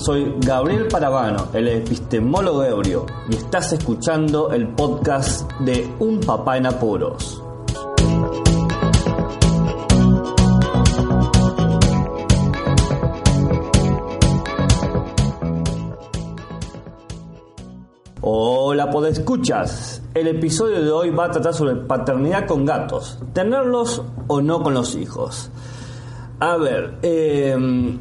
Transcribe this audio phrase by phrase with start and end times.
[0.00, 6.66] soy Gabriel Parabano, el epistemólogo ebrio, y estás escuchando el podcast de Un Papá en
[6.66, 7.42] Apuros.
[18.22, 20.02] Hola, podescuchas.
[20.14, 24.72] El episodio de hoy va a tratar sobre paternidad con gatos, tenerlos o no con
[24.72, 25.50] los hijos.
[26.38, 27.98] A ver, eh,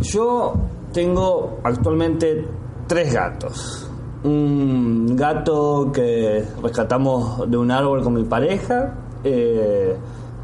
[0.00, 0.54] yo
[0.92, 2.46] tengo actualmente
[2.86, 3.88] tres gatos.
[4.22, 9.96] Un gato que rescatamos de un árbol con mi pareja, eh,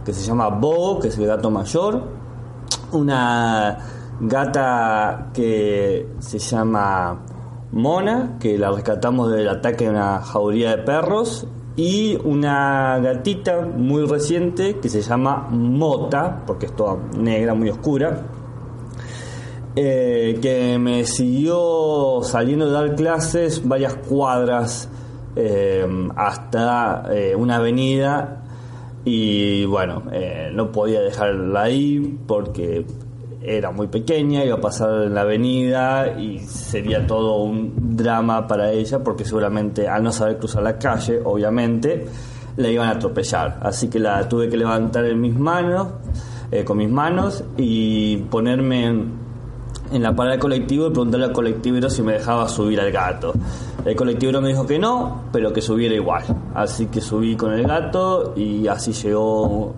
[0.05, 2.03] que se llama Bo, que es el gato mayor.
[2.93, 3.79] Una
[4.21, 7.19] gata que se llama
[7.73, 11.47] Mona, que la rescatamos del ataque de una jauría de perros.
[11.79, 18.23] Y una gatita muy reciente que se llama Mota, porque es toda negra, muy oscura,
[19.77, 24.89] eh, que me siguió saliendo de dar clases varias cuadras
[25.39, 28.43] eh, hasta eh, una avenida
[29.05, 32.87] y bueno, eh, no podía dejarla ahí porque
[33.43, 38.73] era muy pequeña, iba a pasar en la avenida y sería todo un drama para
[38.73, 42.07] ella porque seguramente al no saber cruzar la calle, obviamente,
[42.57, 43.59] la iban a atropellar.
[43.61, 45.89] Así que la tuve que levantar en mis manos,
[46.65, 49.26] con mis manos y ponerme
[49.93, 53.33] en, la parada del colectivo y preguntarle al colectivero si me dejaba subir al gato.
[53.85, 56.23] El colectivero me dijo que no, pero que subiera igual.
[56.55, 59.75] Así que subí con el gato y así llegó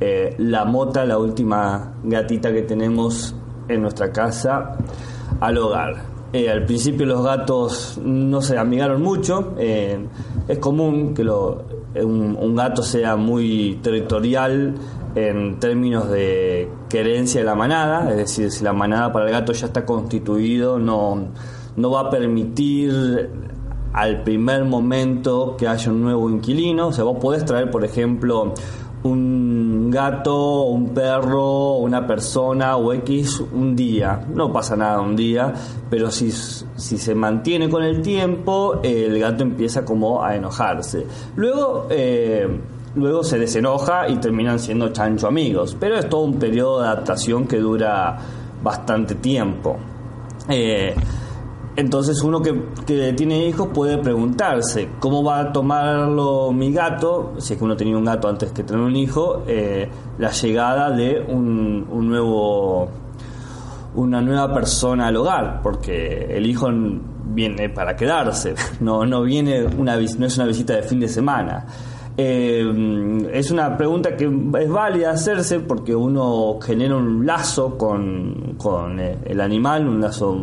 [0.00, 3.34] eh, la mota, la última gatita que tenemos
[3.68, 4.76] en nuestra casa,
[5.40, 6.16] al hogar.
[6.32, 9.54] Eh, al principio los gatos no se amigaron mucho.
[9.58, 9.98] eh,
[10.48, 11.64] es común que lo-
[12.02, 14.74] un, un gato sea muy territorial
[15.16, 19.54] en términos de querencia de la manada, es decir, si la manada para el gato
[19.54, 21.28] ya está constituido, no,
[21.74, 23.30] no va a permitir
[23.94, 26.88] al primer momento que haya un nuevo inquilino.
[26.88, 28.52] O sea, vos podés traer, por ejemplo,
[29.04, 34.20] un gato, un perro, una persona o X un día.
[34.34, 35.50] No pasa nada un día,
[35.88, 41.06] pero si, si se mantiene con el tiempo, el gato empieza como a enojarse.
[41.36, 41.86] Luego...
[41.88, 42.60] eh,
[42.96, 47.46] Luego se desenoja y terminan siendo chancho amigos, pero es todo un periodo de adaptación
[47.46, 48.16] que dura
[48.62, 49.76] bastante tiempo.
[50.48, 50.94] Eh,
[51.76, 57.52] entonces uno que, que tiene hijos puede preguntarse cómo va a tomarlo mi gato, si
[57.52, 61.20] es que uno tenía un gato antes que tener un hijo, eh, la llegada de
[61.28, 62.88] un, un nuevo
[63.94, 66.68] una nueva persona al hogar, porque el hijo
[67.24, 71.66] viene para quedarse, no, no viene una no es una visita de fin de semana.
[72.18, 78.98] Eh, es una pregunta que es válida hacerse porque uno genera un lazo con, con
[78.98, 80.34] eh, el animal, un lazo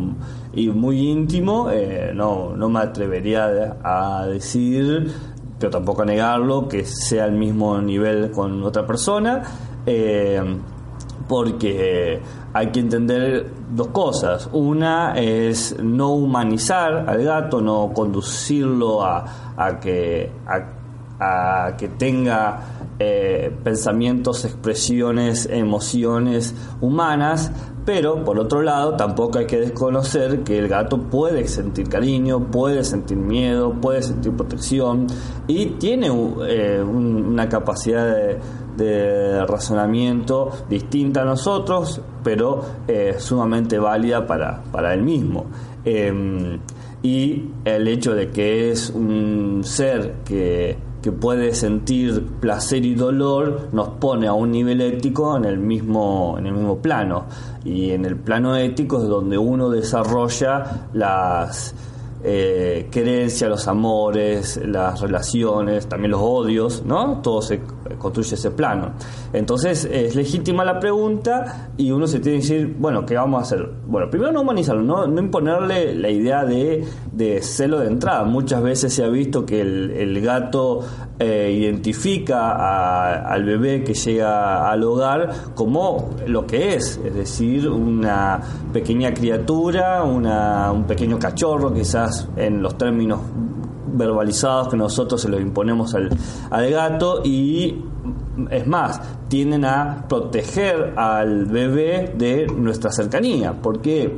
[0.54, 1.70] muy íntimo.
[1.70, 5.10] eh, no, no me atrevería a decir,
[5.58, 9.42] pero tampoco a negarlo, que sea al mismo nivel con otra persona.
[11.26, 12.20] Porque
[12.52, 14.48] hay que entender dos cosas.
[14.52, 19.24] Una es no humanizar al gato, no conducirlo a,
[19.56, 20.73] a que, a
[21.20, 27.50] a que tenga eh, pensamientos, expresiones, emociones humanas,
[27.84, 32.84] pero por otro lado tampoco hay que desconocer que el gato puede sentir cariño, puede
[32.84, 35.06] sentir miedo, puede sentir protección
[35.46, 36.08] y tiene
[36.48, 38.06] eh, una capacidad
[38.76, 45.46] de, razonamiento distinta a nosotros, pero eh, sumamente válida para, para él mismo.
[45.84, 46.58] Em,
[47.02, 53.68] y el hecho de que es un ser que que puede sentir placer y dolor
[53.72, 57.26] nos pone a un nivel ético en el mismo en el mismo plano
[57.62, 61.74] y en el plano ético es donde uno desarrolla las
[62.22, 67.20] eh, creencias, los amores, las relaciones, también los odios, ¿no?
[67.20, 67.60] Todo se
[67.98, 68.92] construye ese plano.
[69.32, 73.42] Entonces es legítima la pregunta y uno se tiene que decir, bueno, ¿qué vamos a
[73.42, 73.68] hacer?
[73.86, 76.84] Bueno, primero no humanizarlo, no, imponerle la idea de,
[77.42, 78.24] celo de entrada.
[78.24, 80.80] Muchas veces se ha visto que el, gato
[81.18, 88.40] eh, identifica al bebé que llega al hogar como lo que es, es decir, una
[88.72, 93.20] pequeña criatura, una, un pequeño cachorro, quizás en los términos
[93.94, 96.10] verbalizados que nosotros se los imponemos al,
[96.50, 97.82] al gato y
[98.50, 104.14] es más, tienden a proteger al bebé de nuestra cercanía, porque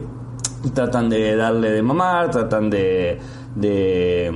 [0.75, 3.19] tratan de darle de mamar, tratan de,
[3.55, 4.31] de,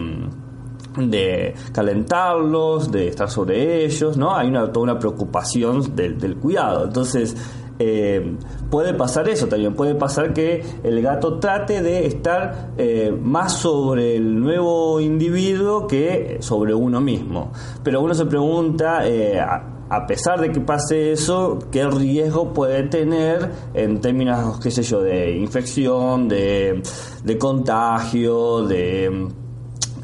[1.73, 4.35] calentarlos, de estar sobre ellos, ¿no?
[4.37, 6.85] Hay una, toda una preocupación del, del cuidado.
[6.85, 7.37] Entonces,
[7.83, 8.37] eh,
[8.71, 14.17] puede pasar eso también, puede pasar que el gato trate de estar eh, más sobre
[14.17, 17.53] el nuevo individuo que sobre uno mismo.
[17.83, 23.51] Pero uno se pregunta, eh, a, pesar de que pase eso, qué riesgo puede tener
[23.73, 26.83] en términos, qué sé yo, de infección, de,
[27.25, 29.27] de contagio, de...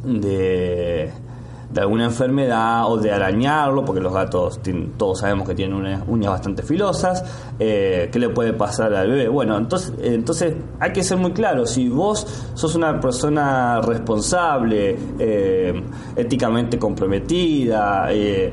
[0.02, 1.25] de
[1.70, 4.60] de alguna enfermedad o de arañarlo, porque los gatos
[4.96, 7.24] todos sabemos que tienen unas uñas bastante filosas,
[7.58, 9.28] eh, ¿qué le puede pasar al bebé?
[9.28, 15.82] Bueno, entonces, entonces hay que ser muy claro, si vos sos una persona responsable, eh,
[16.14, 18.52] éticamente comprometida, eh,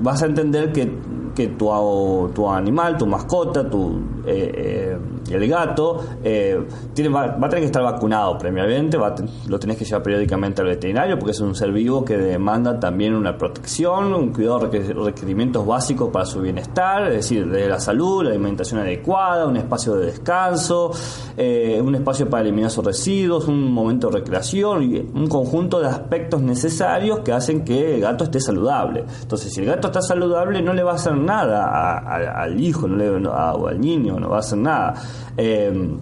[0.00, 0.98] vas a entender que,
[1.34, 7.66] que tu, tu animal, tu mascota, tu el gato eh, tiene, va, a tener que
[7.66, 8.98] estar vacunado previamente,
[9.48, 13.14] lo tenés que llevar periódicamente al veterinario porque es un ser vivo que demanda también
[13.14, 18.30] una protección, un cuidado, requerimientos básicos para su bienestar, es decir, de la salud, la
[18.30, 20.92] alimentación adecuada, un espacio de descanso,
[21.36, 25.88] eh, un espacio para eliminar sus residuos, un momento de recreación y un conjunto de
[25.88, 29.04] aspectos necesarios que hacen que el gato esté saludable.
[29.22, 31.64] Entonces, si el gato está saludable, no le va a hacer nada
[32.04, 34.94] al hijo no le, o al niño, no va a hacer nada.
[35.36, 35.96] Eh,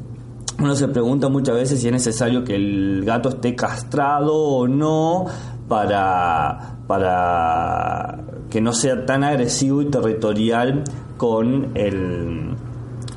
[0.58, 5.26] uno se pregunta muchas veces si es necesario que el gato esté castrado o no
[5.68, 8.18] para, para
[8.50, 10.84] que no sea tan agresivo y territorial
[11.16, 12.54] con el,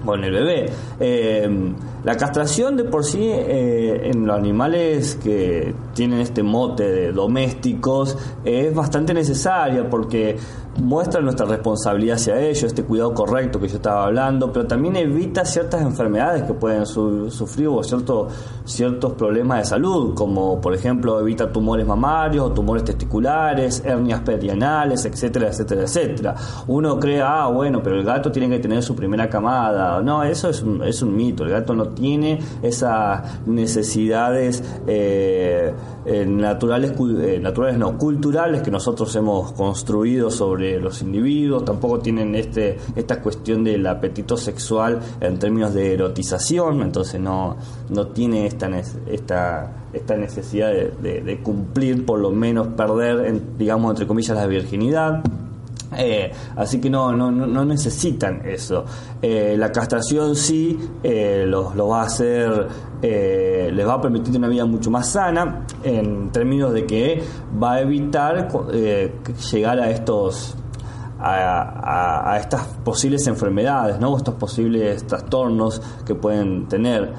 [0.06, 0.66] con el bebé.
[1.00, 7.12] Eh, la castración de por sí eh, en los animales que tienen este mote de
[7.12, 10.38] domésticos es bastante necesaria porque
[10.78, 15.46] muestra nuestra responsabilidad hacia ellos, este cuidado correcto que yo estaba hablando, pero también evita
[15.46, 18.34] ciertas enfermedades que pueden sufrir o ciertos,
[18.66, 25.48] ciertos problemas de salud, como por ejemplo evita tumores mamarios, tumores testiculares, hernias perianales, etcétera,
[25.48, 26.36] etcétera, etcétera.
[26.68, 30.02] Uno cree, ah, bueno, pero el gato tiene que tener su primera camada.
[30.02, 35.74] No, eso es un, es un mito, el gato no tiene esas necesidades eh,
[36.06, 42.36] eh, naturales, eh, naturales no, culturales que nosotros hemos construido sobre los individuos, tampoco tienen
[42.36, 47.58] este esta cuestión del apetito sexual en términos de erotización, entonces no,
[47.90, 48.70] no tiene esta,
[49.08, 55.24] esta, esta necesidad de, cumplir, por lo menos perder, en, digamos, entre comillas, la virginidad.
[55.98, 58.86] Eh, así que no, no, no necesitan eso.
[59.22, 62.68] Eh, la castración sí eh, los, lo va a hacer,
[63.02, 67.22] les va a permitir una vida mucho más sana en términos de que
[67.62, 68.48] va a evitar
[69.52, 70.56] llegar a estos
[71.20, 74.18] a, estas posibles enfermedades, ¿no?
[74.18, 77.14] estos posibles trastornos que pueden tener.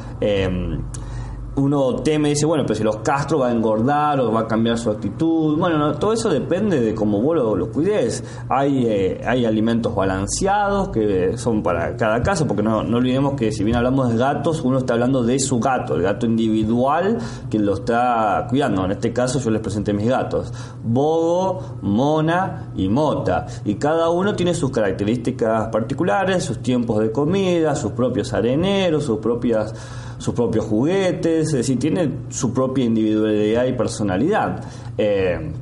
[1.56, 4.76] Uno teme dice, bueno, pero si los castro va a engordar o va a cambiar
[4.76, 5.56] su actitud.
[5.56, 8.22] Bueno, todo eso depende de cómo vos lo, cuides.
[8.50, 13.52] Hay, eh, hay alimentos balanceados que son para cada caso, porque no, no olvidemos que
[13.52, 17.16] si bien hablamos de gatos, uno está hablando de su gato, el gato individual
[17.48, 18.84] que lo está cuidando.
[18.84, 20.52] En este caso yo les presenté mis gatos,
[20.84, 23.46] Bogo, Mona y Mota.
[23.64, 29.18] Y cada uno tiene sus características particulares, sus tiempos de comida, sus propios areneros, sus
[29.18, 29.75] propias
[30.18, 34.64] sus propios juguetes, es decir, tiene su propia individualidad y personalidad.
[34.99, 35.52] Eh,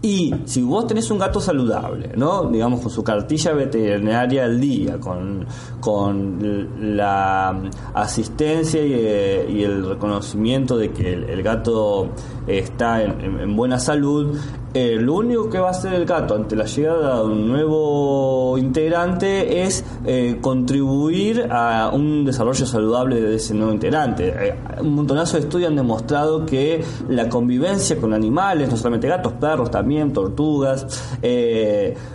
[0.00, 2.44] Y si vos tenés un gato saludable, ¿no?
[2.48, 5.44] Digamos con su cartilla veterinaria al día, con,
[5.80, 7.62] con la
[7.94, 12.10] asistencia y, eh, el reconocimiento de que el gato
[12.48, 14.36] está en, en- en buena salud,
[14.74, 18.56] eh, lo único que va a hacer el gato ante la llegada de un nuevo
[18.58, 24.28] integrante es eh, contribuir a un desarrollo saludable de ese nuevo integrante.
[24.28, 29.32] Eh, un montonazo de estudios han demostrado que la convivencia con animales, no solamente gatos,
[29.34, 30.86] perros también, tortugas,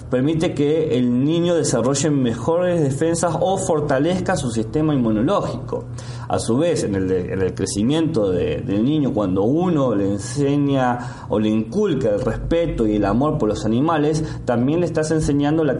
[0.10, 5.86] permite que el niño desarrolle mejores defensas o fortalezca su sistema inmunológico.
[6.28, 10.10] A su vez, en el, de- en el crecimiento de- del niño, cuando uno le
[10.12, 15.12] enseña o le inculca el respeto y el amor por los animales, también le estás
[15.12, 15.78] enseñando la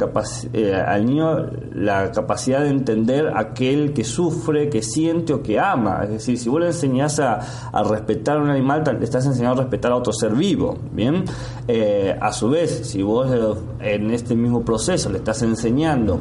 [0.54, 1.38] eh, al niño
[1.74, 6.02] la capacidad de entender aquel que sufre, que siente o que ama.
[6.04, 7.40] Es decir, si vos le enseñás a,
[7.72, 10.78] a respetar a un animal, le estás enseñando a respetar a otro ser vivo.
[10.92, 11.24] Bien,
[11.68, 16.20] Eh, a su vez, si vos eh, en este mismo proceso le estás enseñando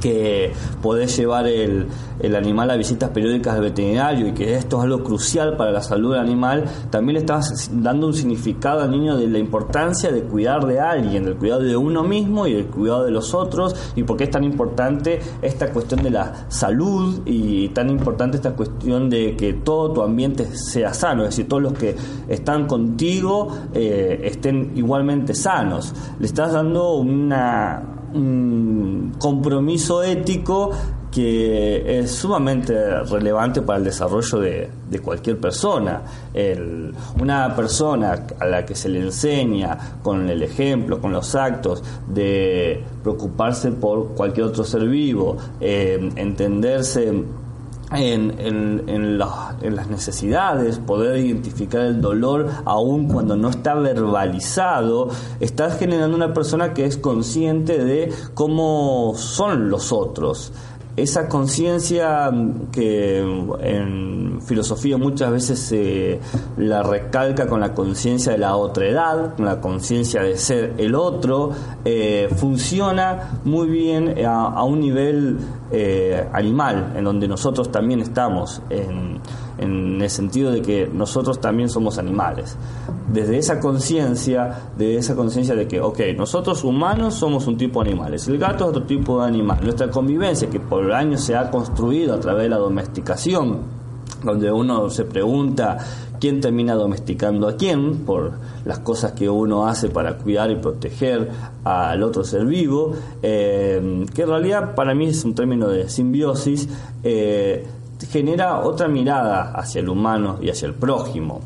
[0.00, 1.86] que podés llevar el,
[2.20, 5.82] el animal a visitas periódicas al veterinario y que esto es algo crucial para la
[5.82, 10.22] salud del animal, también le estás dando un significado al niño de la importancia de
[10.22, 14.02] cuidar de alguien, del cuidado de uno mismo y del cuidado de los otros y
[14.02, 19.10] por qué es tan importante esta cuestión de la salud y tan importante esta cuestión
[19.10, 21.94] de que todo tu ambiente sea sano, es decir, todos los que
[22.28, 25.94] están contigo eh, estén igualmente sanos.
[26.18, 30.70] Le estás dando una un compromiso ético
[31.16, 36.02] que es sumamente relevante para el desarrollo de, cualquier persona.
[37.18, 42.84] Una persona a la que se le enseña con el ejemplo, con los actos, de
[43.02, 47.10] preocuparse por cualquier otro ser vivo, eh, entenderse
[47.92, 49.20] en, en- en
[49.62, 55.08] en las necesidades, poder identificar el dolor aun cuando no está verbalizado,
[55.40, 60.52] estás generando una persona que es consciente de cómo son los otros.
[60.96, 62.30] Esa conciencia
[62.72, 63.18] que
[63.60, 66.20] en filosofía muchas veces se
[66.56, 71.50] la recalca con la conciencia de la otredad, con la conciencia de ser el otro,
[71.84, 75.36] eh, funciona muy bien a un nivel
[75.70, 79.20] eh, animal, en donde nosotros también estamos, en,
[79.58, 82.56] en el sentido de que nosotros también somos animales.
[83.12, 87.90] Desde esa conciencia, de esa conciencia de que, ok, nosotros humanos somos un tipo de
[87.90, 89.58] animales, el gato es otro tipo de animal.
[89.62, 93.75] Nuestra convivencia, que por años se ha construido a través de la domesticación,
[94.26, 95.78] donde uno se pregunta
[96.20, 98.32] quién termina domesticando a quién por
[98.64, 101.30] las cosas que uno hace para cuidar y proteger
[101.64, 102.92] al otro ser vivo,
[103.22, 106.68] eh, que en realidad para mí es un término de simbiosis,
[107.02, 107.66] eh,
[108.10, 111.40] genera otra mirada hacia el humano y hacia el prójimo,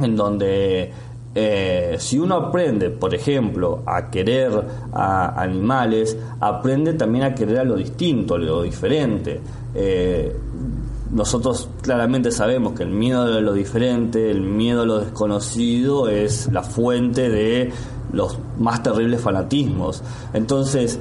[0.00, 0.92] en donde
[1.34, 4.52] eh, si uno aprende, por ejemplo, a querer
[4.92, 9.40] a animales, aprende también a querer a lo distinto, a lo diferente.
[11.12, 16.50] Nosotros claramente sabemos que el miedo a lo diferente, el miedo a lo desconocido es
[16.50, 17.70] la fuente de
[18.12, 20.02] los más terribles fanatismos.
[20.32, 20.98] Entonces,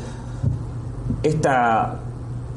[1.23, 1.99] esta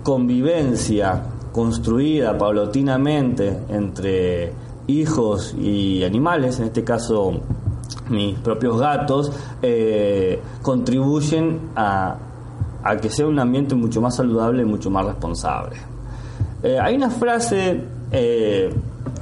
[0.02, 4.52] convivencia construida paulatinamente entre
[4.88, 7.40] hijos y animales, en este caso
[8.10, 9.30] mis propios gatos,
[9.62, 12.16] eh, contribuyen a,
[12.82, 15.93] a que sea un ambiente mucho más saludable y mucho más responsable.
[16.64, 17.78] Eh, hay una frase
[18.10, 18.72] eh,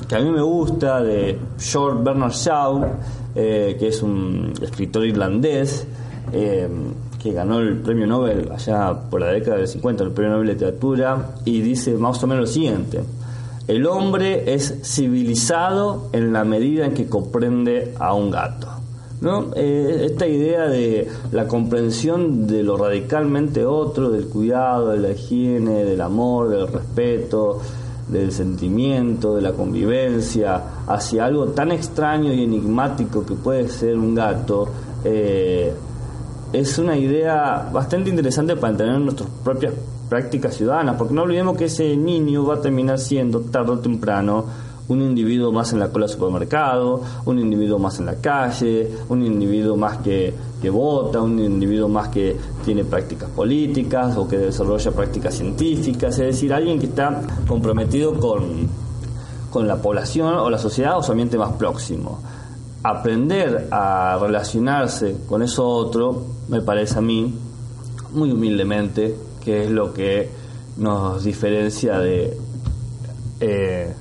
[0.09, 2.87] que a mí me gusta de George Bernard Shaw,
[3.35, 5.85] eh, que es un escritor irlandés
[6.31, 10.53] que ganó el premio Nobel allá por la década del 50, el premio Nobel de
[10.55, 13.01] Literatura, y dice más o menos lo siguiente.
[13.67, 18.69] El hombre es civilizado en la medida en que comprende a un gato.
[19.23, 19.51] ¿No?
[19.55, 25.85] Eh, esta idea de la comprensión de lo radicalmente otro, del cuidado, de la higiene,
[25.85, 27.61] del amor, del respeto,
[28.09, 34.17] del sentimiento, de la convivencia, hacia algo tan extraño y enigmático que puede ser un
[34.17, 34.69] gato,
[35.05, 35.73] eh,
[36.53, 39.73] es una idea bastante interesante para entender nuestras propias
[40.09, 44.45] prácticas ciudadanas, porque no olvidemos que ese niño va a terminar siendo tarde o temprano
[44.93, 49.25] un individuo más en la cola del supermercado, un individuo más en la calle, un
[49.25, 54.91] individuo más que, que vota, un individuo más que tiene prácticas políticas o que desarrolla
[54.93, 58.69] prácticas científicas, es decir, alguien que está comprometido con,
[59.51, 62.21] con la población o la sociedad o su ambiente más próximo.
[62.85, 67.33] Aprender a relacionarse con eso otro, me parece a mí,
[68.13, 70.29] muy humildemente, que es lo que
[70.77, 72.37] nos diferencia de
[73.41, 73.95] eh,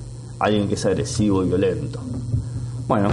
[0.46, 2.00] alguien que es agresivo y violento.
[2.88, 3.10] Bueno,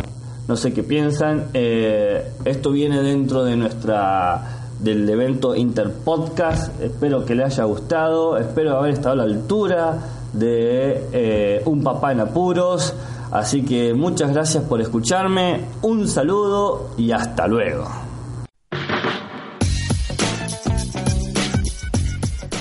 [0.46, 1.48] no sé qué piensan.
[1.54, 6.80] Eh, esto viene dentro de nuestra del evento Interpodcast.
[6.80, 9.98] Espero que les haya gustado, espero haber estado a la altura
[10.32, 12.94] de eh, Un Papá en Apuros.
[13.30, 18.07] Así que muchas gracias por escucharme, un saludo y hasta luego.